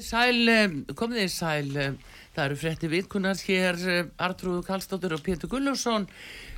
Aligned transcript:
Þið 0.00 0.06
sæl, 0.08 0.48
eh, 0.48 0.94
komið 0.96 1.20
þið 1.20 1.32
sæl, 1.34 1.76
eh, 1.76 1.92
það 2.34 2.44
eru 2.46 2.56
frettir 2.56 2.90
virkunar 2.90 3.40
hér, 3.44 3.78
eh, 3.88 4.04
Artrúðu 4.18 4.62
Kallstóttur 4.64 5.12
og 5.12 5.22
Pétur 5.22 5.48
Gullarsson. 5.50 6.06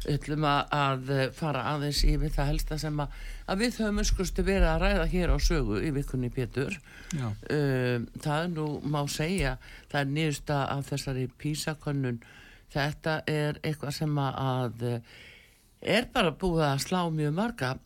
Við 0.04 0.18
ætlum 0.18 0.44
að- 0.46 0.68
að 0.70 1.32
fara 1.34 1.62
aðeins 1.72 2.02
yfir 2.04 2.30
það 2.30 2.46
helsta 2.52 2.78
sem 2.78 2.96
að, 2.96 3.08
að 3.48 3.58
við 3.58 3.76
höfum 3.78 4.00
öskustu 4.00 4.44
verið 4.44 4.68
að 4.70 4.80
ræða 4.82 5.08
hér 5.10 5.28
á 5.34 5.38
sögu 5.38 5.80
í 5.82 5.90
vikunni 5.92 6.30
Pétur. 6.30 6.76
Já. 7.12 7.26
Um, 7.50 8.06
það 8.18 8.52
nú, 8.54 8.80
má 8.82 9.06
segja, 9.08 9.58
það 9.90 10.00
er 10.00 10.06
nýjusta 10.06 10.68
af 10.70 10.86
þessari 10.90 11.30
písakönnun. 11.38 12.20
Þetta 12.72 13.22
er 13.28 13.54
eitthvað 13.62 13.92
sem 13.92 14.14
að, 14.14 14.34
að 14.38 15.02
er 15.82 16.04
bara 16.12 16.30
búið 16.32 16.64
að 16.72 16.84
slá 16.86 17.10
mjög 17.10 17.34
marga. 17.34 17.78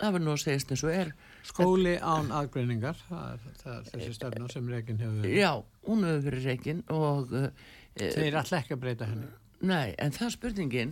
Það 0.00 0.12
verður 0.12 0.24
nú 0.24 0.32
að 0.32 0.42
segja 0.44 0.58
eins 0.70 0.84
og 0.84 0.90
er. 0.90 1.12
Skóli 1.46 1.94
án 2.02 2.30
aðgreiningar, 2.34 2.98
það 3.08 3.26
er, 3.32 3.42
það 3.62 3.74
er 3.78 3.88
þessi 3.92 4.14
stefna 4.18 4.48
sem 4.52 4.68
Rekin 4.72 4.98
hefur 5.02 5.18
verið. 5.22 5.36
Já, 5.40 5.50
hún 5.86 6.06
hefur 6.08 6.24
verið 6.30 6.46
reygin 6.50 6.80
og 6.92 7.34
uh, 7.38 7.50
Þeir 7.96 8.34
ætla 8.42 8.58
ekki 8.62 8.74
að 8.76 8.80
breyta 8.82 9.06
henni. 9.08 9.28
nei, 9.66 9.94
en 10.02 10.10
það 10.12 10.26
er 10.26 10.32
spurningin, 10.34 10.90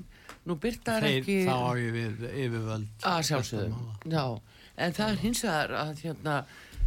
nú 0.49 0.55
byrtar 0.63 1.05
Þeir 1.05 1.19
ekki 1.21 1.35
þá 1.45 1.57
á 1.59 1.71
ég 1.77 1.91
við 1.99 2.23
yfirvöld. 2.31 2.87
að 3.05 3.19
sjálfsögðu. 3.29 3.83
Já, 4.15 4.25
en 4.87 4.95
það 4.97 5.11
er 5.13 5.19
hins 5.27 5.43
vegar 5.45 5.75
að 5.83 5.93
hérna, 6.07 6.37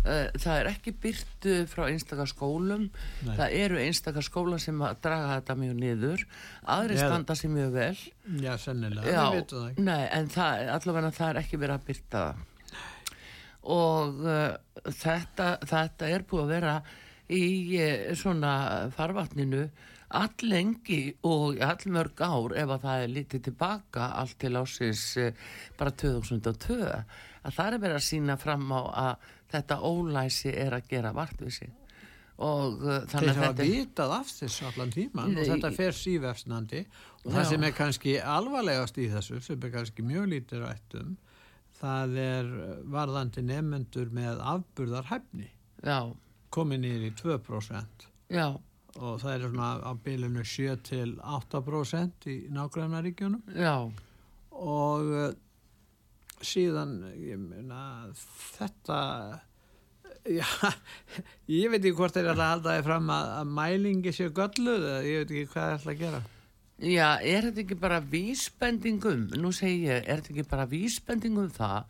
uh, 0.07 0.25
það 0.41 0.55
er 0.63 0.69
ekki 0.71 0.95
byrtu 1.05 1.53
frá 1.69 1.83
einstakar 1.91 2.31
skólum, 2.31 2.87
Nei. 3.27 3.35
það 3.37 3.55
eru 3.61 3.79
einstakar 3.83 4.25
skóla 4.25 4.57
sem 4.63 4.81
draga 5.05 5.29
þetta 5.35 5.57
mjög 5.61 5.77
niður, 5.83 6.25
aðri 6.65 6.97
standa 7.03 7.37
sér 7.37 7.53
mjög 7.53 7.71
vel. 7.77 7.95
Já, 8.41 8.53
sennilega, 8.65 9.05
við 9.05 9.37
veitum 9.37 9.61
það 9.61 9.69
ekki. 9.73 9.87
nei, 9.91 10.03
en 10.17 10.33
það, 10.33 10.67
allavega 10.79 11.13
það 11.21 11.29
er 11.35 11.41
ekki 11.45 11.61
verið 11.61 11.77
að 11.77 11.89
byrta 11.91 12.23
það 12.25 12.45
og 13.73 14.23
uh, 14.23 14.55
þetta, 14.85 15.57
þetta 15.67 16.09
er 16.13 16.25
búið 16.27 16.43
að 16.43 16.53
vera 16.55 16.73
í 17.33 17.45
uh, 17.81 18.09
svona 18.17 18.53
farvatninu 18.95 19.65
allengi 20.17 21.01
og 21.27 21.57
í 21.57 21.63
allmörg 21.67 22.21
ár 22.23 22.55
ef 22.55 22.75
að 22.77 22.85
það 22.85 23.01
er 23.01 23.15
litið 23.15 23.47
tilbaka 23.49 24.11
allt 24.21 24.37
til 24.39 24.53
ásins 24.55 25.07
uh, 25.19 25.33
bara 25.79 25.91
2002 25.91 26.77
að 26.87 27.51
það 27.57 27.73
er 27.73 27.81
verið 27.83 27.99
að 27.99 28.07
sína 28.07 28.37
fram 28.39 28.71
á 28.71 28.81
að 29.07 29.27
þetta 29.51 29.81
ólæsi 29.83 30.55
er 30.55 30.77
að 30.77 30.89
gera 30.91 31.13
vart 31.15 31.43
við 31.43 31.59
sig 31.59 31.75
og 32.37 32.81
Þeir 32.83 33.05
þannig 33.09 33.29
að 33.31 33.39
hafa 33.39 33.47
þetta 33.49 33.67
vitað 33.71 34.11
af 34.13 34.31
þessu 34.37 34.65
allan 34.69 34.91
tíman 34.93 35.31
Nei. 35.33 35.39
og 35.41 35.47
þetta 35.49 35.71
fer 35.73 35.95
síverfnandi 35.97 36.81
og 37.23 37.31
það 37.31 37.39
Já. 37.41 37.47
sem 37.51 37.63
er 37.65 37.77
kannski 37.77 38.17
alvarlegast 38.21 38.99
í 39.01 39.07
þessu, 39.13 39.39
sem 39.41 39.63
er 39.65 39.73
kannski 39.73 40.05
mjög 40.05 40.27
lítið 40.35 40.65
rættum, 40.65 41.15
það 41.77 42.15
er 42.21 42.53
varðandi 42.93 43.43
nefnendur 43.45 44.13
með 44.15 44.41
afburðarhæfni, 44.53 45.49
komið 46.53 46.83
niður 46.83 47.07
í 47.07 47.11
2%. 47.21 48.07
já, 48.33 48.47
og 48.97 49.19
það 49.21 49.33
er 49.33 49.43
svona 49.45 49.71
á 49.85 49.91
bylunu 50.03 50.45
7 50.45 50.77
til 50.87 51.09
8% 51.21 52.29
í 52.33 52.37
nágrannaríkjunum. 52.49 53.43
Já. 53.53 53.75
Og 54.57 55.11
uh, 55.13 55.27
síðan 56.41 56.95
ég 57.21 57.37
meina 57.41 57.81
þetta 58.57 58.99
já, 60.27 60.47
ég 61.59 61.69
veit 61.71 61.81
ekki 61.81 61.95
hvort 61.97 62.17
þeir 62.17 62.31
ætla 62.33 62.47
að 62.47 62.53
halda 62.55 62.75
því 62.77 62.87
fram 62.87 63.13
að, 63.13 63.29
að 63.37 63.53
mælingi 63.59 64.13
séu 64.15 64.33
gölluð 64.35 64.87
ég 65.07 65.21
veit 65.21 65.31
ekki 65.31 65.45
hvað 65.53 65.69
þeir 65.69 65.79
ætla 65.79 65.93
að 65.93 66.01
gera 66.01 66.23
Já, 66.77 67.17
er 67.25 67.47
þetta 67.47 67.63
ekki 67.63 67.79
bara 67.81 67.97
vísbendingum, 68.05 69.27
nú 69.41 69.49
segi 69.55 69.87
ég, 69.87 70.03
er 70.05 70.21
þetta 70.21 70.33
ekki 70.35 70.49
bara 70.51 70.67
vísbendingum 70.69 71.49
það, 71.55 71.87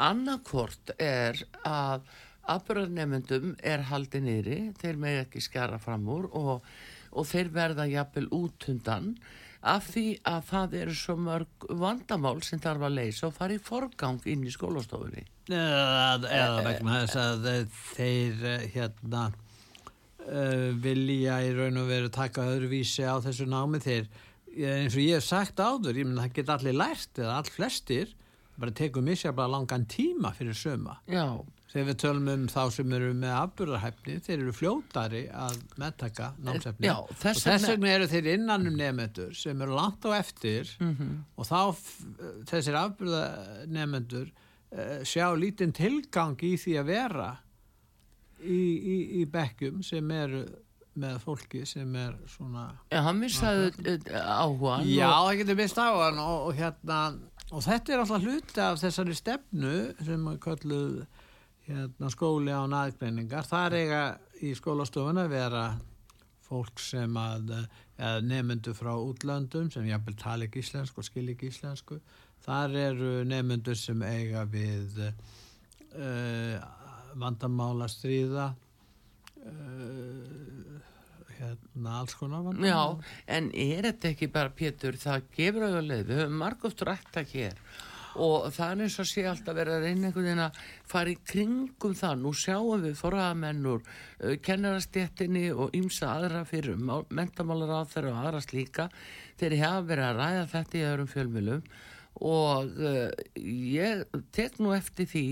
annarkvort 0.00 0.94
er 0.96 1.36
að 1.68 2.08
afbjörðarnemyndum 2.50 3.52
er 3.60 3.84
haldið 3.90 4.24
niðri, 4.24 4.58
þeir 4.80 5.02
með 5.02 5.18
ekki 5.26 5.44
skjara 5.44 5.76
fram 5.82 6.08
úr 6.08 6.30
og, 6.32 6.64
og 7.12 7.28
þeir 7.28 7.52
verða 7.52 7.86
jafnvel 7.90 8.30
út 8.32 8.66
undan 8.72 9.12
af 9.60 9.90
því 9.92 10.06
að 10.24 10.40
það 10.48 10.78
eru 10.80 10.94
svo 10.96 11.16
mörg 11.20 11.68
vandamál 11.82 12.38
sem 12.46 12.62
þarf 12.62 12.86
að 12.88 12.96
leysa 12.96 13.28
og 13.28 13.36
fara 13.36 13.58
í 13.58 13.60
forgang 13.60 14.24
inn 14.24 14.46
í 14.48 14.54
skólastofunni. 14.54 15.26
eða, 16.32 16.64
vegna 16.64 17.02
þess 17.02 17.20
að 17.20 17.46
þeir 17.92 18.44
eh, 18.54 18.66
hérna 18.72 19.26
uh, 19.28 20.70
vilja 20.80 21.40
í 21.44 21.52
raun 21.56 21.80
og 21.82 21.92
veru 21.92 22.10
taka 22.14 22.48
öðruvísi 22.54 23.04
á 23.04 23.20
þessu 23.20 23.48
námi 23.50 23.82
þeir 23.84 24.06
eh, 24.06 24.29
eins 24.66 24.94
og 24.96 25.02
ég 25.04 25.14
hef 25.18 25.24
sagt 25.24 25.56
áður, 25.62 25.96
ég 25.96 26.06
menn 26.06 26.18
það 26.20 26.32
geta 26.40 26.56
allir 26.58 26.76
lært 26.76 27.18
eða 27.22 27.38
all 27.40 27.50
flestir 27.54 28.12
bara 28.60 28.70
tekum 28.76 29.04
misjaflega 29.08 29.48
langan 29.54 29.86
tíma 29.88 30.34
fyrir 30.36 30.52
söma 30.58 30.98
Já, 31.08 31.24
þegar 31.72 31.86
við 31.88 31.98
tölum 32.02 32.26
um 32.28 32.42
þá 32.50 32.60
sem 32.74 32.92
eru 32.92 33.12
með 33.16 33.32
afburðarhæfni 33.38 34.16
þeir 34.26 34.36
eru 34.42 34.52
fljótari 34.52 35.22
að 35.32 35.56
meðtaka 35.80 36.32
námsefni. 36.44 36.86
Já, 36.90 36.96
og 37.00 37.14
þess 37.22 37.46
vegna- 37.70 37.94
eru 37.94 38.08
þeir 38.10 38.28
innan 38.34 38.66
um 38.68 38.76
nefnendur 38.76 39.32
sem 39.38 39.62
eru 39.64 39.78
langt 39.78 40.04
á 40.04 40.10
eftir 40.18 40.68
Mhm. 40.80 41.24
og 41.38 41.46
þá 41.46 41.76
þessir 42.50 42.76
afburðarnefendur 42.82 44.28
uh, 44.72 45.00
sjá 45.08 45.30
lítinn 45.38 45.72
tilgang 45.72 46.36
í 46.42 46.52
því 46.60 46.76
að 46.82 46.84
vera 46.90 47.30
í, 48.44 48.60
í, 48.60 48.96
í 49.20 49.24
bekkjum 49.30 49.82
sem 49.84 50.10
eru 50.10 50.44
með 51.00 51.18
fólki 51.24 51.64
sem 51.68 51.96
er 51.98 52.14
svona 52.30 52.68
Já 52.92 53.00
hann 53.06 53.20
missaði 53.20 53.96
áhuga 54.20 54.80
Já, 54.86 55.08
það 55.08 55.34
getur 55.42 55.60
mist 55.62 55.80
á 55.80 55.88
hann 55.88 56.22
og, 56.22 56.48
og 56.50 56.60
hérna 56.60 57.00
og 57.50 57.66
þetta 57.66 57.92
er 57.92 58.04
alltaf 58.04 58.24
hluti 58.24 58.62
af 58.62 58.80
þessari 58.80 59.18
stefnu 59.18 59.76
sem 60.06 60.26
að 60.30 60.40
kölluð 60.46 60.96
hérna, 61.66 62.10
skóli 62.14 62.54
á 62.54 62.62
naðgreiningar 62.70 63.48
þar 63.48 63.78
eiga 63.78 64.02
í 64.44 64.54
skólastofuna 64.58 65.26
vera 65.30 65.64
fólk 66.50 66.80
sem 66.82 67.14
að 67.18 67.52
eða 68.00 68.24
nefnendur 68.24 68.76
frá 68.76 68.94
útlöndum 68.96 69.68
sem 69.72 69.86
jafnvel 69.90 70.16
tala 70.18 70.46
ekki 70.46 70.62
íslensku 70.64 71.02
og 71.02 71.06
skil 71.06 71.28
ekki 71.34 71.50
íslensku. 71.50 72.00
Þar 72.40 72.76
eru 72.86 73.12
nefnendur 73.28 73.76
sem 73.78 74.02
eiga 74.06 74.46
við 74.48 75.02
uh, 75.04 76.56
vandamála 77.20 77.88
stríða 77.92 78.50
uh, 79.44 80.79
hérna 81.40 82.00
alls 82.00 82.16
konar 82.18 82.42
vandamál. 82.46 82.68
Já, 82.70 83.14
en 83.36 83.52
er 83.54 83.86
þetta 83.88 84.10
ekki 84.12 84.28
bara, 84.32 84.52
Pétur, 84.56 84.98
það 85.00 85.30
gefur 85.36 85.66
auðvitað, 85.68 86.04
við 86.10 86.20
höfum 86.20 86.42
margóft 86.42 86.84
rætta 86.86 87.24
hér. 87.32 87.56
Og 88.20 88.48
það 88.50 88.72
er 88.72 88.82
eins 88.84 88.96
og 88.98 89.06
sé 89.06 89.22
alltaf 89.30 89.54
verið 89.54 89.76
að 89.76 89.84
reyna 89.86 90.08
einhvern 90.08 90.26
veginn 90.26 90.42
að 90.42 90.56
fara 90.90 91.12
í 91.12 91.18
kringum 91.30 91.94
það. 91.94 92.16
Nú 92.24 92.32
sjáum 92.34 92.82
við 92.82 92.96
forraðamenn 92.98 93.68
úr 93.70 93.84
uh, 93.84 94.34
kennarastéttinni 94.42 95.44
og 95.54 95.76
ymsa 95.78 96.10
aðra 96.16 96.42
fyrir 96.48 96.80
mentamálar 96.80 97.70
á 97.70 97.90
þeirra 97.92 98.12
og 98.16 98.20
aðra 98.24 98.42
slíka. 98.44 98.88
Þeir 99.38 99.56
hafa 99.62 99.86
verið 99.92 100.08
að 100.08 100.20
ræða 100.20 100.44
þetta 100.56 100.80
í 100.80 100.84
öðrum 100.90 101.10
fjölmjölum 101.14 101.72
og 102.30 102.80
uh, 102.82 103.08
ég 103.38 104.02
tek 104.34 104.58
nú 104.58 104.74
eftir 104.74 105.06
því 105.08 105.26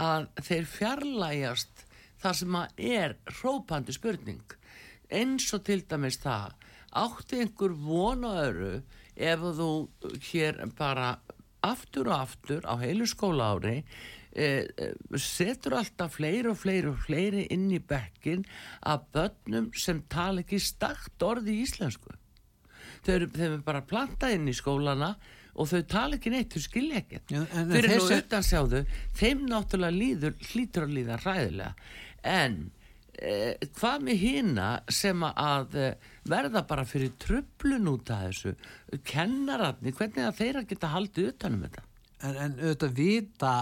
að 0.00 0.28
þeir 0.44 0.68
fjarlægjast 0.76 1.86
það 2.20 2.40
sem 2.42 2.56
að 2.60 2.82
er 2.92 3.16
hrópandi 3.40 3.96
spurning 3.96 4.59
eins 5.10 5.48
og 5.56 5.64
til 5.66 5.82
dæmis 5.88 6.20
það 6.22 6.56
átti 7.00 7.40
einhver 7.42 7.74
vona 7.78 8.32
öru 8.46 8.72
ef 9.16 9.42
þú 9.58 9.68
hér 10.30 10.62
bara 10.78 11.18
aftur 11.62 12.08
og 12.08 12.24
aftur 12.24 12.64
á 12.64 12.74
heilu 12.80 13.06
skóla 13.06 13.50
ári 13.54 13.76
eh, 14.32 14.64
eh, 14.64 14.94
setur 15.20 15.76
alltaf 15.80 16.16
fleiri 16.16 16.48
og 16.50 16.56
fleiri 16.58 16.88
og 16.90 17.02
fleiri 17.04 17.44
inn 17.52 17.68
í 17.70 17.80
bekkin 17.82 18.46
af 18.86 19.04
börnum 19.14 19.70
sem 19.76 20.00
tala 20.08 20.40
ekki 20.44 20.60
stakt 20.62 21.22
orði 21.22 21.58
í 21.58 21.66
íslensku. 21.66 22.14
Þau 23.04 23.12
eru, 23.14 23.28
þau 23.34 23.44
eru 23.46 23.60
bara 23.66 23.84
plantað 23.84 24.34
inn 24.38 24.48
í 24.48 24.56
skólana 24.56 25.14
og 25.60 25.68
þau 25.68 25.82
tala 25.90 26.16
ekki 26.16 26.32
neitt, 26.32 26.54
þau 26.54 26.62
skilja 26.64 27.00
ekkert. 27.02 27.32
Já, 27.32 27.44
fyrir 27.50 27.90
nú 27.90 27.96
þessi- 27.98 28.18
utan 28.24 28.46
sjáðu 28.46 28.82
þeim 29.18 29.46
náttúrulega 29.50 29.98
líður, 30.00 30.36
hlýtur 30.50 30.86
að 30.86 30.94
líða 30.96 31.20
ræðilega 31.24 31.74
en 32.22 32.70
eh, 33.18 33.68
hvað 33.78 34.06
með 34.06 34.24
hina 34.24 34.70
sem 34.92 35.22
að 35.26 35.76
eh, 35.80 36.10
verða 36.30 36.64
bara 36.68 36.86
fyrir 36.88 37.12
tröflun 37.20 37.90
út 37.92 38.12
af 38.14 38.26
þessu? 38.28 38.54
Kennararni, 39.06 39.94
hvernig 39.96 40.26
að 40.26 40.40
þeirra 40.42 40.66
geta 40.70 40.92
haldið 40.94 41.32
utanum 41.34 41.64
þetta? 41.66 41.86
En, 42.20 42.36
en 42.36 42.58
auðvitað 42.60 42.98
vita 43.00 43.54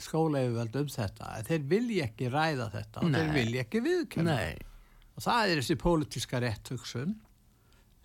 skólaugvöld 0.00 0.80
um 0.80 0.88
þetta 0.92 1.34
þeir 1.46 1.68
vilja 1.70 2.08
ekki 2.10 2.32
ræða 2.32 2.66
þetta 2.72 3.02
og 3.02 3.14
þeir 3.14 3.30
Nei. 3.30 3.36
vilja 3.36 3.62
ekki 3.64 3.80
viðkjöna 3.84 4.34
Nei, 4.36 4.66
og 5.16 5.24
það 5.24 5.52
er 5.52 5.60
þessi 5.62 5.76
pólitíska 5.80 6.40
rétthugsun 6.44 7.14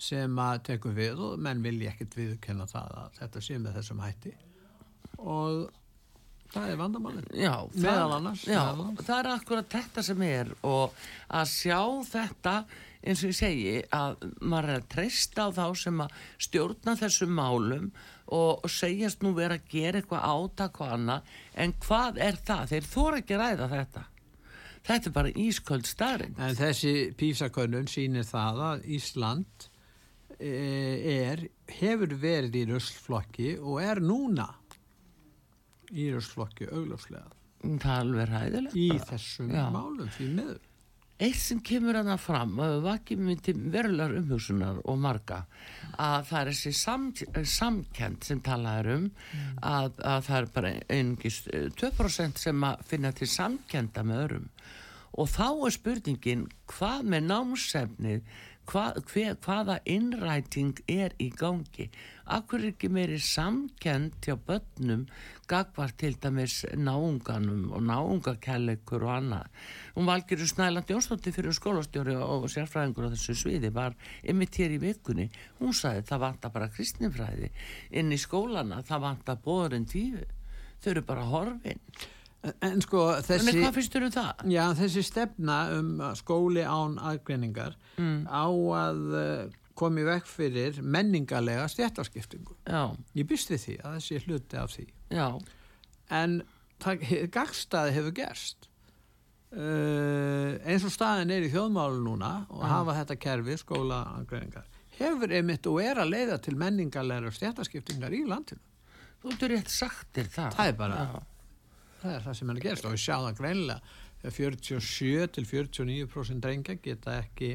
sem 0.01 0.39
að 0.41 0.63
tekur 0.71 0.95
við 0.97 1.19
og 1.21 1.41
menn 1.41 1.61
vilja 1.63 1.91
ekkert 1.91 2.17
viðkenna 2.17 2.65
það 2.69 2.95
að 3.03 3.19
þetta 3.19 3.43
sé 3.45 3.57
með 3.61 3.75
þessum 3.77 4.01
hætti. 4.01 4.31
Og 5.21 5.67
það 6.51 6.69
er 6.73 6.79
vandamálinn 6.81 7.27
Já, 7.37 7.53
Meðal 7.73 7.97
það- 7.97 8.15
annars, 8.19 8.45
Já, 8.47 8.61
það 9.01 9.17
er 9.19 9.29
akkurat 9.35 9.69
þetta 9.75 10.03
sem 10.09 10.21
er 10.27 10.53
og 10.67 10.95
að 11.29 11.51
sjá 11.55 11.79
þetta 12.11 12.55
eins 13.01 13.23
og 13.23 13.31
ég 13.31 13.37
segi 13.39 13.75
að 13.97 14.25
maður 14.41 14.69
er 14.75 14.81
að 14.81 14.89
treysta 14.93 15.47
á 15.47 15.49
þá 15.57 15.65
sem 15.81 16.01
að 16.05 16.11
stjórna 16.45 16.93
þessum 16.99 17.31
málum 17.39 17.87
og 18.31 18.67
segjast 18.69 19.23
nú 19.25 19.31
vera 19.35 19.57
að 19.57 19.65
gera 19.73 19.99
eitthvað 20.01 20.27
átak 20.35 20.81
og 20.83 20.91
annað 20.95 21.33
en 21.55 21.73
hvað 21.81 22.19
er 22.21 22.37
það? 22.45 22.67
Þeir 22.71 22.89
þóra 22.93 23.17
ekki 23.23 23.35
að 23.35 23.41
ræða 23.41 23.69
þetta. 23.73 24.03
Þetta 24.81 25.09
er 25.09 25.15
bara 25.17 25.31
ísköld 25.37 25.85
staðrind 25.89 26.39
En 26.41 26.55
þessi 26.57 26.93
písakönnun 27.19 27.89
sýnir 27.91 28.23
það 28.25 28.61
að 28.69 28.85
Ísland 28.95 29.67
eh, 30.39 31.27
er, 31.31 31.43
hefur 31.81 32.15
verið 32.21 32.55
í 32.61 32.63
ruslflokki 32.71 33.51
og 33.59 33.81
er 33.83 34.01
núna 34.01 34.47
í 35.91 36.09
ruslflokki 36.15 36.71
augljóslega 36.71 37.29
það 37.61 37.93
er 37.93 38.01
alveg 38.01 38.29
ræðilegt 38.31 38.75
í 38.77 38.89
þessum 39.05 39.53
Já. 39.53 39.63
málum 39.73 40.11
því 40.15 40.27
miður. 40.35 40.67
Eitt 41.21 41.37
sem 41.37 41.59
kemur 41.61 41.99
hana 41.99 42.15
fram 42.17 42.55
og 42.65 42.79
vakið 42.81 43.19
mér 43.21 43.41
til 43.45 43.53
verulegar 43.69 44.15
umhugsunar 44.17 44.79
og 44.89 44.95
marga 44.97 45.43
að 46.01 46.23
það 46.31 46.39
er 46.39 46.49
þessi 46.49 46.71
sam, 46.79 47.03
samkend 47.45 48.25
sem 48.25 48.41
talað 48.41 48.79
er 48.79 48.89
um 48.95 49.05
að, 49.61 49.99
að 50.01 50.23
það 50.25 50.37
er 50.39 50.49
bara 50.55 50.71
einungis 50.89 51.37
eh, 51.53 51.67
2% 51.77 52.41
sem 52.41 52.65
að 52.65 52.81
finna 52.89 53.13
til 53.13 53.29
samkenda 53.29 54.05
með 54.07 54.23
örum 54.25 54.49
og 55.21 55.29
þá 55.29 55.47
er 55.51 55.75
spurningin 55.75 56.47
hvað 56.71 57.05
með 57.13 57.29
námsefnið 57.29 58.35
hvað, 58.69 58.97
hver, 59.11 59.37
hvaða 59.43 59.77
innræting 59.89 60.79
er 60.89 61.15
í 61.21 61.29
gangi? 61.33 61.87
Akkur 62.31 62.61
er 62.61 62.71
ekki 62.71 62.89
meiri 62.93 63.17
samkend 63.21 64.19
hjá 64.23 64.37
börnum 64.47 65.07
gagvar 65.49 65.91
til 65.99 66.15
dæmis 66.21 66.61
náunganum 66.77 67.71
og 67.75 67.83
náungakærleikur 67.89 69.07
og 69.07 69.13
annað? 69.17 69.49
Hún 69.95 70.07
valgir 70.09 70.45
snæland 70.45 70.91
Jónsdóttir 70.91 71.35
fyrir 71.35 71.57
skólastjóri 71.57 72.15
og 72.15 72.47
sérfræðingur 72.53 73.09
á 73.09 73.13
þessu 73.15 73.35
sviði 73.41 73.73
var 73.75 73.97
ymmit 74.23 74.61
hér 74.61 74.77
í 74.77 74.81
vikunni. 74.85 75.27
Hún 75.59 75.75
sagði 75.75 76.07
það 76.11 76.25
vanta 76.27 76.53
bara 76.53 76.71
kristinfræði 76.71 77.51
inn 77.91 78.13
í 78.13 78.21
skólana 78.21 78.83
það 78.87 79.05
vanta 79.09 79.37
bóðurinn 79.41 79.89
tíu. 79.89 80.25
Þau 80.81 80.91
eru 80.95 81.05
bara 81.05 81.29
horfin 81.29 81.81
En, 82.43 82.53
en 82.65 82.81
sko 82.81 83.01
en 83.13 83.21
þessi, 83.27 83.51
hvað 83.59 83.75
finnst 83.75 83.93
þau 83.93 84.03
um 84.07 84.13
það? 84.15 84.45
já, 84.49 84.63
þessi 84.79 85.03
stefna 85.05 85.57
um 85.77 85.91
að 86.01 86.15
skóli 86.23 86.63
án 86.65 86.95
aðgreiningar 86.97 87.75
Mm. 88.01 88.23
á 88.25 88.45
að 88.49 89.01
uh, 89.13 89.51
komi 89.77 90.01
vekk 90.07 90.25
fyrir 90.25 90.79
menningarlega 90.81 91.67
stjættaskiptingu. 91.69 92.55
Já, 92.65 92.95
Ég 93.15 93.27
býst 93.29 93.51
við 93.53 93.61
því 93.65 93.75
að 93.85 93.95
þessi 93.99 94.19
hluti 94.25 94.57
af 94.57 94.71
því. 94.73 94.87
já, 95.11 95.27
en 96.09 96.41
gagstaði 97.31 97.93
hefur 97.93 98.11
gerst 98.17 98.69
uh, 99.53 100.57
eins 100.65 100.85
og 100.87 100.93
staðin 100.93 101.31
er 101.35 101.45
í 101.45 101.51
þjóðmálu 101.53 102.01
núna 102.05 102.31
og 102.49 102.63
hafa 102.67 102.95
þetta 103.01 103.17
kerfi 103.21 103.57
skólaangreiningar 103.61 104.65
hefur 104.97 105.33
einmitt 105.33 105.67
og 105.69 105.79
er 105.83 106.01
að 106.03 106.11
leiða 106.13 106.39
til 106.45 106.55
menningarlegar 106.59 107.33
stjættaskiptingar 107.35 108.13
í 108.17 108.23
landinu 108.29 108.61
þú 109.21 109.33
ert 109.35 109.45
rétt 109.53 109.69
sagt 109.73 110.09
þér 110.17 110.31
það 110.35 110.55
Það 110.57 110.71
er 110.73 110.77
bara- 110.81 111.03
Já. 111.05 111.21
Það 112.01 112.15
er 112.15 112.25
það 112.27 112.39
sem 112.39 112.53
er 112.53 112.61
að 112.61 112.67
gerst 112.67 112.87
og 112.87 112.95
við 112.95 113.03
sjáum 113.05 113.27
það 113.27 113.41
greinlega 113.41 113.97
þegar 114.21 114.57
47 114.61 115.27
til 115.37 115.45
49% 115.49 116.45
drengja 116.45 116.77
geta 116.81 117.19
ekki 117.23 117.51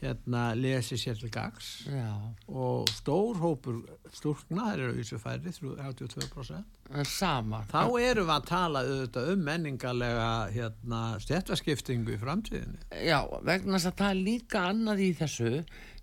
hérna 0.00 0.50
lesi 0.56 0.96
sér 0.96 1.18
til 1.20 1.30
gags 1.32 1.70
Já, 1.88 2.12
og 2.48 2.88
stór 2.96 3.40
hópur 3.40 3.82
stúrkna, 4.16 4.70
það 4.70 4.84
eru 4.86 4.94
vísu 4.96 5.18
færri 5.20 5.52
32% 5.52 6.80
það 6.90 7.02
er 7.02 7.10
sama. 7.10 7.60
Þá 7.70 7.82
erum 8.00 8.26
við 8.26 8.34
að 8.34 8.46
tala 8.48 8.82
auðvitað 8.86 9.28
um 9.34 9.44
menningarlega 9.46 10.30
hérna, 10.54 11.02
stjættaskiptingu 11.22 12.16
í 12.16 12.20
framtíðinni. 12.20 12.80
Já, 13.06 13.20
vegna 13.46 13.76
þess 13.76 13.90
að 13.92 14.00
það 14.00 14.14
er 14.14 14.24
líka 14.30 14.64
annað 14.72 15.04
í 15.04 15.10
þessu 15.20 15.52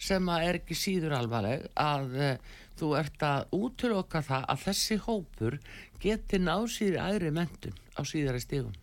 sem 0.08 0.32
að 0.32 0.48
er 0.48 0.62
ekki 0.62 0.78
síður 0.78 1.18
alvarleg 1.18 1.68
að 1.82 2.18
uh, 2.22 2.56
þú 2.78 2.92
ert 3.00 3.24
að 3.26 3.56
útiloka 3.58 4.22
það 4.26 4.50
að 4.54 4.66
þessi 4.66 4.98
hópur 5.06 5.60
geti 6.04 6.40
náð 6.42 6.68
síður 6.76 7.00
aðri 7.06 7.32
mentun 7.34 7.80
á 7.98 8.02
síðari 8.06 8.44
stígum. 8.44 8.76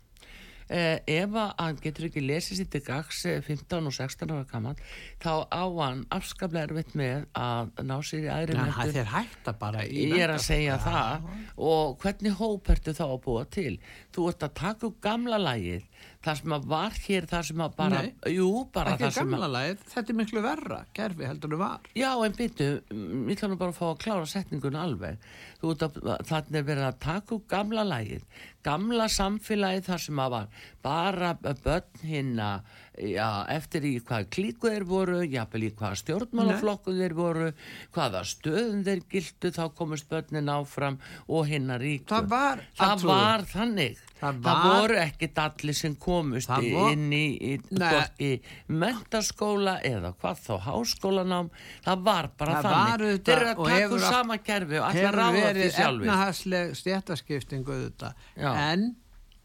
Ef 0.69 1.35
að 1.37 1.51
hann 1.61 1.77
getur 1.85 2.07
ekki 2.09 2.23
lesið 2.25 2.61
sér 2.63 2.69
til 2.73 2.81
gags 2.87 3.19
eh, 3.29 3.41
15 3.45 3.91
og 3.91 3.93
16 3.93 4.31
ára 4.33 4.47
gaman 4.49 4.79
þá 5.21 5.45
á 5.53 5.65
hann 5.83 6.05
afskaplega 6.15 6.71
erfitt 6.71 6.95
með 6.97 7.27
að 7.37 7.83
ná 7.85 7.97
sér 8.07 8.25
í 8.25 8.31
aðri 8.33 8.57
En 8.57 8.61
það 8.63 8.71
mentun 8.73 8.95
þeir 8.97 9.11
hætta 9.13 9.55
bara 9.61 9.85
Ég 9.85 10.17
er 10.25 10.33
að 10.35 10.41
segja 10.47 10.79
Já. 10.79 10.85
það 10.87 11.29
og 11.69 11.99
hvernig 12.01 12.39
hóp 12.41 12.71
ertu 12.75 12.95
þá 12.97 13.05
að 13.11 13.21
búa 13.29 13.45
til? 13.45 13.75
Þú 14.15 14.29
ert 14.31 14.47
að 14.49 14.55
taka 14.63 14.89
upp 14.89 14.99
gamla 15.05 15.39
lagið, 15.43 15.85
það 16.25 16.39
sem 16.41 16.55
að 16.57 16.67
var 16.73 16.97
hér, 17.05 17.27
það 17.29 17.43
sem 17.51 17.63
að 17.65 17.73
bara, 17.77 18.01
Nei. 18.05 18.33
jú, 18.35 18.49
bara 18.73 18.95
það 19.01 19.13
sem 19.19 19.29
gamla 19.29 19.49
að, 19.49 19.55
lagið, 19.59 19.85
þetta 19.93 20.13
er 20.15 20.19
miklu 20.21 20.43
verra, 20.45 20.79
kerfi 20.97 21.27
heldur 21.29 21.53
en 21.57 21.61
var. 21.61 21.89
já 21.99 22.11
en 22.25 22.37
byttu, 22.39 22.69
ég 22.95 23.35
ætla 23.35 23.51
nú 23.53 23.59
bara 23.61 23.75
að 23.75 23.79
fá 23.81 23.87
að 23.91 23.99
klára 24.07 24.29
setningun 24.31 24.79
alveg, 24.81 25.27
þú 25.61 25.75
ert 25.75 25.85
að, 25.89 26.01
þannig 26.31 26.61
er 26.63 26.69
verið 26.71 26.89
að 26.89 27.01
taka 27.05 27.35
upp 27.39 27.47
gamla 27.51 27.85
lagið, 27.91 28.25
gamla 28.65 29.09
samfélagið 29.13 29.89
þar 29.91 30.03
sem 30.07 30.23
að 30.25 30.35
var 30.35 30.49
bara 30.85 31.33
börn 31.43 32.05
hinna, 32.05 32.51
já, 32.99 33.29
eftir 33.51 33.83
í 33.89 33.93
hvað 34.01 34.29
klíku 34.31 34.71
þeir 34.71 34.85
voru, 34.87 35.21
jafnvel 35.27 35.63
í 35.67 35.71
hvað 35.75 35.97
stjórnmálaflokku 36.03 36.95
þeir 36.95 37.15
voru, 37.19 37.49
hvaða 37.95 38.21
stöðum 38.29 38.85
þeir 38.87 39.03
gildu, 39.11 39.51
þá 39.57 39.65
komist 39.75 40.09
börnin 40.09 40.49
áfram 40.53 40.99
og 41.29 41.47
hinna 41.51 41.79
ríku. 41.79 42.07
Það 42.15 42.29
var, 42.31 42.65
Það 42.79 43.07
var 43.11 43.47
þannig. 43.53 43.99
Það 44.25 44.39
Það, 44.41 44.41
var- 44.45 44.81
voru 44.81 44.95
ekkit 45.03 45.39
allir 45.43 45.75
sem 45.77 45.95
komust 46.01 46.49
Það 46.49 46.63
í- 46.65 46.73
vor- 46.73 46.93
inn 46.95 47.11
í, 47.13 47.25
í, 47.43 47.59
hvorki 47.69 48.31
mentaskóla 48.69 49.75
eða 49.85 50.15
hvað 50.21 50.41
þá 50.47 50.55
háskólanám. 50.69 51.51
Það 51.85 52.05
var 52.09 52.31
bara 52.39 52.55
Það 52.55 52.63
var 52.63 52.75
þannig. 52.75 53.05
auðvitað 53.05 53.25
Þeir 53.25 53.37
eru 53.43 53.51
að 53.51 53.59
og 53.59 53.69
hefur 53.75 54.39
kerfi 54.45 54.79
og 54.79 54.91
hefur 54.95 55.19
verið 55.35 55.79
efnahagsleg 55.85 56.75
stjættaskiptingu 56.81 57.75
auðvitað. 57.77 58.15
En 58.55 58.87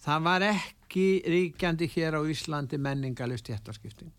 það 0.06 0.24
var 0.30 0.48
ekki 0.54 0.76
ríkjandi 0.96 1.88
hér 1.94 2.18
á 2.18 2.22
Íslandi 2.26 2.78
menningarleg 2.82 3.38
stjættaskipting. 3.44 4.12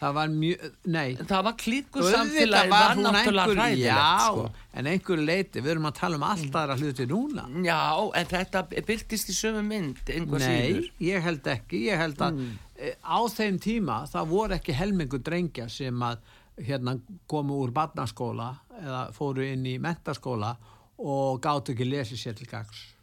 Það 0.00 0.14
var 0.16 0.28
mjög, 0.32 0.62
nei. 0.88 1.10
Það 1.28 1.42
var 1.44 1.54
klíku 1.60 2.02
samfélagi, 2.08 2.70
var 2.72 2.94
náttúrulega 2.96 3.52
hræðilegt. 3.52 3.84
Já, 3.84 4.30
Sko. 4.30 4.44
en 4.72 4.86
einhver 4.86 5.20
leiti, 5.28 5.60
við 5.60 5.70
erum 5.74 5.88
að 5.90 5.98
tala 5.98 6.16
um 6.16 6.22
allt 6.24 6.54
aðra 6.56 6.76
hluti 6.80 7.06
núna. 7.10 7.44
Já, 7.66 8.10
en 8.16 8.26
þetta 8.30 8.62
byrtist 8.88 9.28
í 9.28 9.36
sömu 9.36 9.60
mynd, 9.66 10.00
einhver 10.08 10.40
Nei, 10.40 10.72
síður. 10.72 10.88
ég 11.04 11.20
held 11.22 11.42
ekki, 11.52 11.82
ég 11.90 11.98
held 12.00 12.16
að 12.16 12.32
Mm. 12.38 12.58
e, 12.80 12.94
á 13.04 13.18
þeim 13.28 13.58
tíma 13.60 13.98
það 14.08 14.28
voru 14.28 14.54
ekki 14.56 14.72
helmingu 14.72 15.18
drengja 15.22 15.68
sem 15.68 15.94
að 16.00 16.16
hérna 16.64 16.98
komu 17.28 17.60
úr 17.60 17.70
barnaskóla 17.70 18.54
eða 18.80 19.12
fóru 19.12 19.44
inn 19.52 19.66
í 19.66 19.78
mentaskóla 19.78 20.56
og 20.98 21.40
gátu 21.42 21.74
ekki 21.74 21.84
lesið 21.84 22.16
sér 22.24 22.34
til 22.36 22.46
gags. 22.46 22.94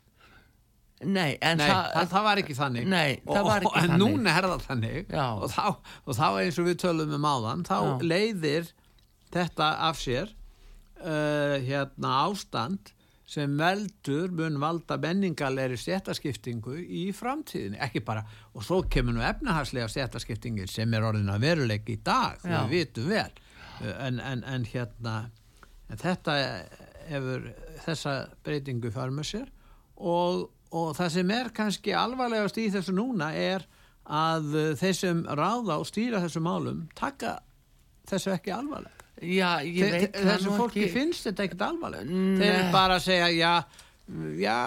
Nei, 1.06 1.38
en 1.46 1.60
Nei, 1.62 1.68
það, 1.70 1.88
það, 1.94 2.08
það 2.10 2.24
var 2.26 2.40
ekki 2.42 2.58
þannig. 2.58 2.88
Nei, 2.90 3.20
það 3.28 3.40
og, 3.44 3.48
var 3.52 3.66
ekki 3.68 3.78
en 3.78 3.92
þannig. 3.92 4.02
núna 4.02 4.32
er 4.34 4.48
það 4.50 4.64
þannig 4.66 5.12
og 5.22 5.48
þá, 5.54 5.66
og 6.08 6.18
þá 6.18 6.28
eins 6.42 6.58
og 6.58 6.66
við 6.70 6.78
tölum 6.82 7.16
um 7.18 7.28
áðan, 7.30 7.66
þá 7.68 7.76
Já. 7.78 7.92
leiðir 8.14 8.70
þetta 9.36 9.68
af 9.88 10.00
sér 10.02 10.32
uh, 11.04 11.58
hérna 11.68 12.14
ástand 12.24 12.94
sem 13.28 13.58
veldur 13.60 14.32
mun 14.32 14.56
valda 14.64 14.96
menningarlegri 15.04 15.76
stjættaskiptingu 15.78 16.78
í 16.80 17.10
framtíðinni, 17.14 17.78
ekki 17.84 18.00
bara 18.08 18.24
og 18.56 18.64
svo 18.64 18.80
kemur 18.88 19.18
nú 19.18 19.26
efnahagslega 19.28 19.90
stjættaskiptingin 19.92 20.70
sem 20.72 20.94
er 20.96 21.04
orðin 21.04 21.28
að 21.34 21.44
veruleika 21.44 21.92
í 21.92 22.00
dag 22.08 22.40
Já. 22.42 22.64
við 22.64 22.74
vitum 22.78 23.12
vel 23.14 23.44
Uh, 23.78 23.92
en, 24.08 24.16
en, 24.18 24.40
en 24.50 24.64
hérna 24.66 25.12
en 25.94 26.00
þetta 26.02 26.34
hefur 27.12 27.44
þessa 27.84 28.14
breytingu 28.42 28.90
fara 28.96 29.14
með 29.14 29.28
sér 29.30 29.52
og, 30.02 30.48
og 30.72 30.94
það 30.98 31.10
sem 31.16 31.32
er 31.32 31.50
kannski 31.56 31.94
alvarlegast 31.96 32.58
í 32.60 32.68
þessu 32.74 32.94
núna 32.98 33.32
er 33.38 33.64
að 34.08 34.54
uh, 34.56 34.70
þeir 34.80 34.96
sem 34.96 35.24
ráða 35.38 35.78
og 35.82 35.88
stýra 35.90 36.22
þessu 36.24 36.42
málum 36.44 36.86
taka 36.96 37.38
þessu 38.10 38.34
ekki 38.36 38.52
alvarlega 38.56 38.96
já, 39.22 39.50
ég 39.66 39.98
Þe- 40.12 40.24
þessu 40.28 40.54
fólki 40.56 40.84
ekki. 40.86 40.94
finnst 40.94 41.28
þetta 41.30 41.46
ekkert 41.48 41.66
alvarlega 41.72 42.06
Nei. 42.08 42.38
þeir 42.42 42.72
bara 42.76 43.00
segja 43.04 43.30
já, 43.34 43.54
já 44.40 44.58